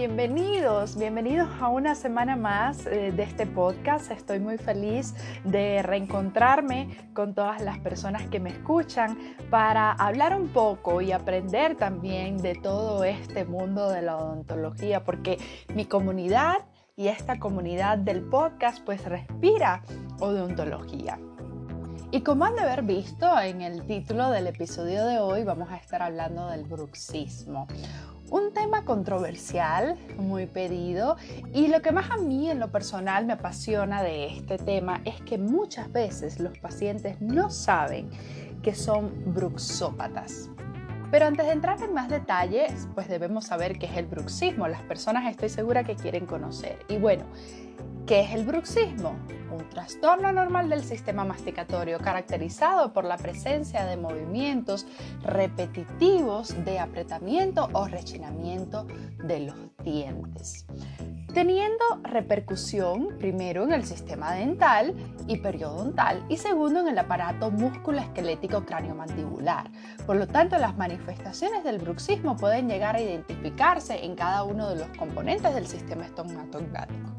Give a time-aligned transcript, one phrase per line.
[0.00, 4.10] bienvenidos, bienvenidos a una semana más eh, de este podcast.
[4.10, 5.14] Estoy muy feliz
[5.44, 9.18] de reencontrarme con todas las personas que me escuchan
[9.50, 15.36] para hablar un poco y aprender también de todo este mundo de la odontología, porque
[15.74, 16.56] mi comunidad
[16.96, 19.82] y esta comunidad del podcast pues respira
[20.18, 21.18] odontología.
[22.12, 25.76] Y como han de haber visto en el título del episodio de hoy, vamos a
[25.76, 27.68] estar hablando del bruxismo.
[28.30, 31.16] Un tema controversial, muy pedido,
[31.54, 35.20] y lo que más a mí en lo personal me apasiona de este tema es
[35.22, 38.10] que muchas veces los pacientes no saben
[38.60, 40.50] que son bruxópatas.
[41.12, 44.66] Pero antes de entrar en más detalles, pues debemos saber qué es el bruxismo.
[44.66, 46.78] Las personas estoy segura que quieren conocer.
[46.88, 47.24] Y bueno,
[48.10, 49.14] ¿qué es el bruxismo?
[49.52, 54.84] un trastorno normal del sistema masticatorio caracterizado por la presencia de movimientos
[55.22, 58.88] repetitivos de apretamiento o rechinamiento
[59.22, 60.66] de los dientes,
[61.34, 64.94] teniendo repercusión primero en el sistema dental
[65.28, 69.70] y periodontal y segundo en el aparato musculoesquelético craniomandibular.
[70.04, 74.76] Por lo tanto, las manifestaciones del bruxismo pueden llegar a identificarse en cada uno de
[74.76, 77.09] los componentes del sistema estomatognático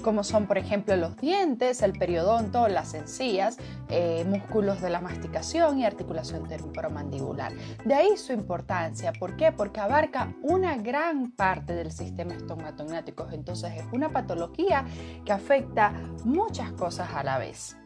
[0.00, 5.78] como son por ejemplo los dientes, el periodonto, las encías, eh, músculos de la masticación
[5.78, 7.52] y articulación temporomandibular.
[7.84, 9.12] De ahí su importancia.
[9.12, 9.52] ¿Por qué?
[9.52, 13.28] Porque abarca una gran parte del sistema estomatognático.
[13.32, 14.84] Entonces es una patología
[15.24, 15.92] que afecta
[16.24, 17.76] muchas cosas a la vez.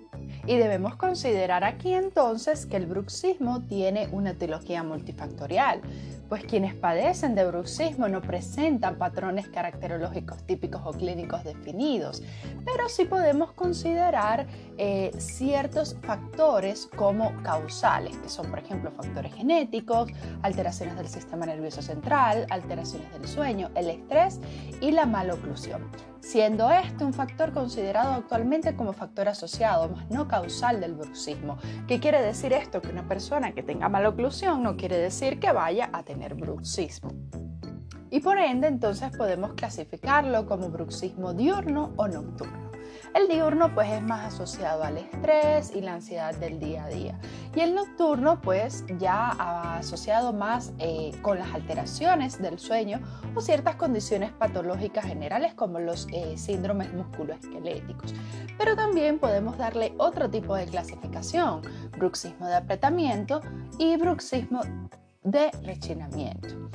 [0.47, 5.81] Y debemos considerar aquí entonces que el bruxismo tiene una etiología multifactorial
[6.29, 12.23] pues quienes padecen de bruxismo no presentan patrones caracterológicos típicos o clínicos definidos,
[12.65, 14.47] pero sí podemos considerar
[14.79, 20.11] eh, ciertos factores como causales, que son por ejemplo factores genéticos,
[20.43, 24.41] alteraciones del sistema nervioso central, alteraciones del sueño, el estrés
[24.81, 25.83] y la maloclusión
[26.25, 31.59] siendo este un factor considerado actualmente como factor asociado, más no causal del bruxismo.
[31.87, 32.81] ¿Qué quiere decir esto?
[32.81, 37.11] Que una persona que tenga maloclusión no quiere decir que vaya a tener bruxismo.
[38.11, 42.71] Y por ende, entonces podemos clasificarlo como bruxismo diurno o nocturno.
[43.15, 47.19] El diurno pues es más asociado al estrés y la ansiedad del día a día.
[47.55, 49.31] Y el nocturno pues ya
[49.79, 53.01] asociado más eh, con las alteraciones del sueño
[53.35, 58.15] o ciertas condiciones patológicas generales como los eh, síndromes musculoesqueléticos.
[58.59, 61.63] Pero también podemos darle otro tipo de clasificación,
[61.97, 63.41] bruxismo de apretamiento
[63.79, 64.61] y bruxismo
[65.25, 66.71] de rechinamiento.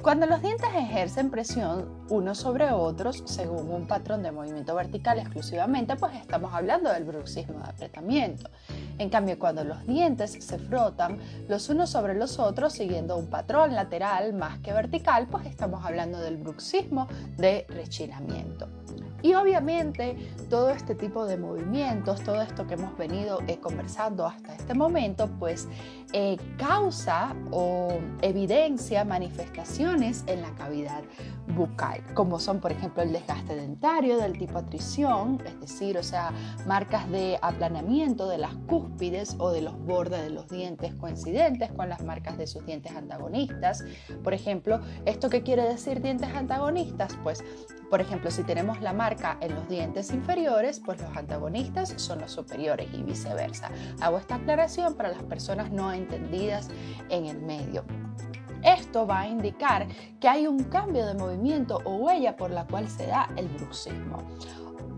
[0.00, 5.94] Cuando los dientes ejercen presión unos sobre otros según un patrón de movimiento vertical exclusivamente,
[5.96, 8.48] pues estamos hablando del bruxismo de apretamiento.
[8.96, 11.18] En cambio, cuando los dientes se frotan
[11.48, 16.18] los unos sobre los otros siguiendo un patrón lateral más que vertical, pues estamos hablando
[16.18, 18.68] del bruxismo de rechinamiento.
[19.22, 20.16] Y obviamente
[20.48, 25.28] todo este tipo de movimientos, todo esto que hemos venido eh, conversando hasta este momento,
[25.38, 25.68] pues
[26.12, 31.02] eh, causa o evidencia manifestaciones en la cavidad
[31.54, 36.32] bucal, como son por ejemplo el desgaste dentario del tipo atrición, es decir, o sea,
[36.66, 41.88] marcas de aplanamiento de las cúspides o de los bordes de los dientes coincidentes con
[41.88, 43.84] las marcas de sus dientes antagonistas.
[44.22, 47.16] Por ejemplo, ¿esto qué quiere decir dientes antagonistas?
[47.22, 47.44] Pues
[47.90, 52.30] por ejemplo, si tenemos la marca en los dientes inferiores, pues los antagonistas son los
[52.30, 53.70] superiores y viceversa.
[54.00, 56.68] Hago esta aclaración para las personas no entendidas
[57.08, 57.84] en el medio.
[58.62, 59.88] Esto va a indicar
[60.20, 64.18] que hay un cambio de movimiento o huella por la cual se da el bruxismo.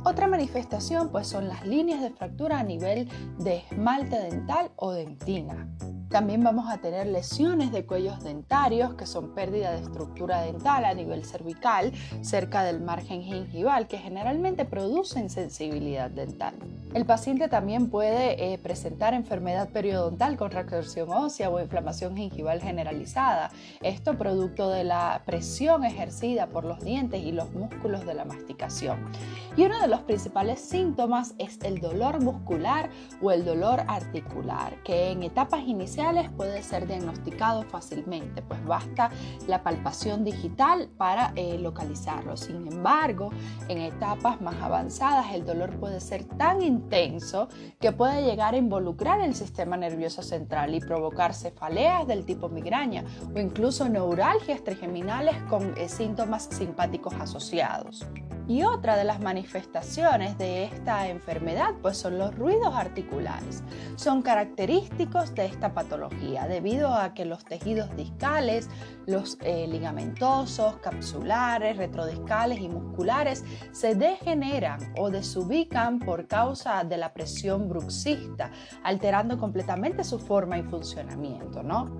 [0.04, 5.68] Otra manifestación pues son las líneas de fractura a nivel de esmalte dental o dentina.
[6.12, 10.92] También vamos a tener lesiones de cuellos dentarios, que son pérdida de estructura dental a
[10.92, 11.90] nivel cervical,
[12.20, 16.52] cerca del margen gingival, que generalmente producen sensibilidad dental.
[16.92, 23.50] El paciente también puede eh, presentar enfermedad periodontal con retorsión ósea o inflamación gingival generalizada.
[23.80, 29.10] Esto producto de la presión ejercida por los dientes y los músculos de la masticación.
[29.56, 32.90] Y uno de los principales síntomas es el dolor muscular
[33.22, 36.01] o el dolor articular, que en etapas iniciales
[36.36, 39.10] puede ser diagnosticado fácilmente, pues basta
[39.46, 42.36] la palpación digital para eh, localizarlo.
[42.36, 43.30] Sin embargo,
[43.68, 47.48] en etapas más avanzadas el dolor puede ser tan intenso
[47.80, 53.04] que puede llegar a involucrar el sistema nervioso central y provocar cefaleas del tipo migraña
[53.34, 58.04] o incluso neuralgias trigeminales con eh, síntomas simpáticos asociados.
[58.52, 63.64] Y otra de las manifestaciones de esta enfermedad pues son los ruidos articulares.
[63.96, 68.68] Son característicos de esta patología debido a que los tejidos discales,
[69.06, 77.14] los eh, ligamentosos, capsulares, retrodiscales y musculares se degeneran o desubican por causa de la
[77.14, 78.50] presión bruxista,
[78.82, 81.96] alterando completamente su forma y funcionamiento, ¿no?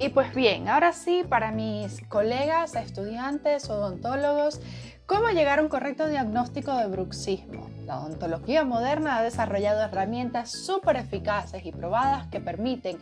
[0.00, 4.60] Y pues bien, ahora sí, para mis colegas, estudiantes, odontólogos,
[5.06, 7.70] ¿cómo llegar a un correcto diagnóstico de bruxismo?
[7.86, 12.98] La odontología moderna ha desarrollado herramientas súper eficaces y probadas que permiten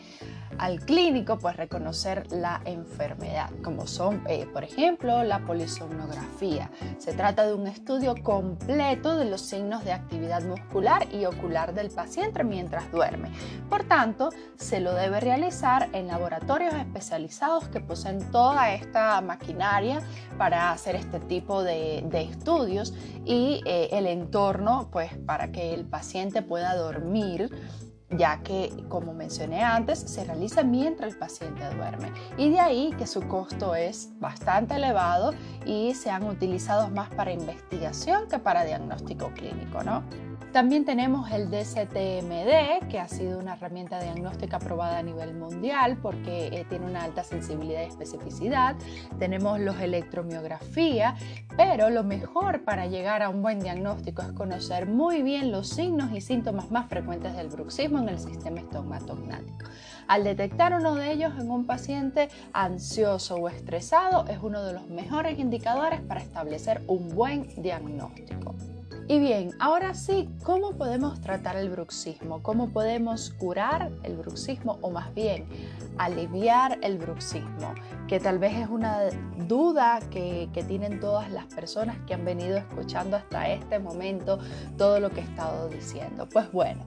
[0.59, 6.71] al clínico pues, reconocer la enfermedad, como son, eh, por ejemplo, la polisomnografía.
[6.99, 11.91] Se trata de un estudio completo de los signos de actividad muscular y ocular del
[11.91, 13.31] paciente mientras duerme.
[13.71, 20.01] Por tanto, se lo debe realizar en laboratorios especializados que poseen toda esta maquinaria
[20.37, 22.95] para hacer este tipo de, estudios
[23.25, 27.51] y eh, el entorno pues para que el paciente pueda dormir
[28.17, 32.13] ya que, como mencioné antes, se realiza mientras el paciente duerme.
[32.37, 35.33] Y de ahí que su costo es bastante elevado
[35.65, 40.03] y se han utilizado más para investigación que para diagnóstico clínico, ¿no?
[40.51, 46.49] También tenemos el DCTMD, que ha sido una herramienta diagnóstica aprobada a nivel mundial porque
[46.49, 48.77] eh, tiene una alta sensibilidad y especificidad.
[49.19, 51.17] Tenemos los electromiografía,
[51.57, 56.13] pero lo mejor para llegar a un buen diagnóstico es conocer muy bien los signos
[56.13, 59.71] y síntomas más frecuentes del bruxismo en el sistema estomatognático.
[60.09, 64.89] Al detectar uno de ellos en un paciente ansioso o estresado es uno de los
[64.89, 68.55] mejores indicadores para establecer un buen diagnóstico.
[69.13, 72.43] Y bien, ahora sí, ¿cómo podemos tratar el bruxismo?
[72.43, 75.45] ¿Cómo podemos curar el bruxismo o más bien
[75.99, 77.75] aliviar el bruxismo?
[78.09, 79.11] Que tal vez es una
[79.47, 84.39] duda que, tienen todas las personas que han venido escuchando hasta este momento
[84.79, 86.27] todo lo que he estado diciendo.
[86.33, 86.87] Pues bueno,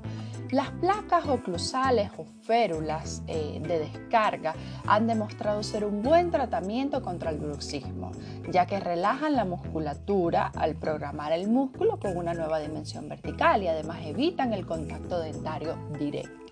[0.51, 4.53] las placas oclusales o férulas eh, de descarga
[4.85, 8.11] han demostrado ser un buen tratamiento contra el bruxismo,
[8.51, 13.67] ya que relajan la musculatura al programar el músculo con una nueva dimensión vertical y
[13.67, 16.44] además evitan el contacto dentario directo.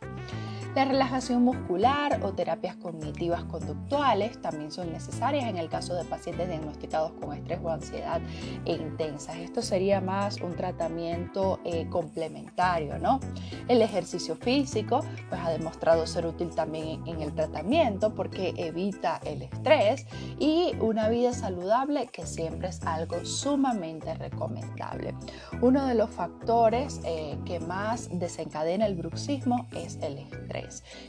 [0.76, 6.50] La relajación muscular o terapias cognitivas conductuales también son necesarias en el caso de pacientes
[6.50, 8.20] diagnosticados con estrés o ansiedad
[8.66, 9.40] intensa.
[9.40, 13.20] Esto sería más un tratamiento eh, complementario, ¿no?
[13.68, 19.44] El ejercicio físico pues, ha demostrado ser útil también en el tratamiento porque evita el
[19.44, 20.08] estrés
[20.40, 25.14] y una vida saludable que siempre es algo sumamente recomendable.
[25.62, 30.63] Uno de los factores eh, que más desencadena el bruxismo es el estrés.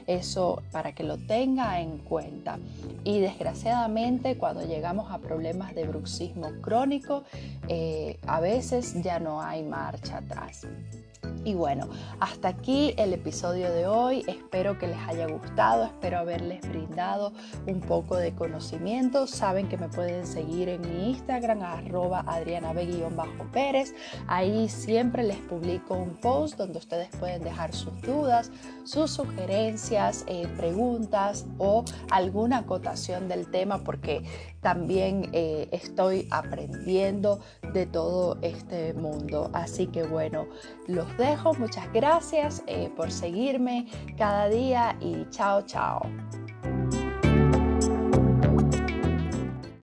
[0.07, 2.59] Eso para que lo tenga en cuenta.
[3.05, 7.25] Y desgraciadamente cuando llegamos a problemas de bruxismo crónico,
[7.69, 10.67] eh, a veces ya no hay marcha atrás.
[11.45, 11.89] Y bueno,
[12.21, 14.25] hasta aquí el episodio de hoy.
[14.27, 17.35] Espero que les haya gustado, espero haberles brindado
[17.67, 19.27] un poco de conocimiento.
[19.27, 23.95] Saben que me pueden seguir en mi Instagram, arroba adrianabe-pérez.
[24.27, 28.51] Ahí siempre les publico un post donde ustedes pueden dejar sus dudas,
[28.85, 34.25] sus sugerencias, eh, preguntas o alguna acotación del tema porque
[34.63, 37.41] también eh, estoy aprendiendo
[37.75, 39.51] de todo este mundo.
[39.53, 40.47] Así que bueno,
[40.87, 41.34] los dejo.
[41.59, 43.87] Muchas gracias eh, por seguirme
[44.17, 46.01] cada día y chao, chao.